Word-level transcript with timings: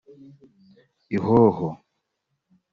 Ihoho 1.15 1.69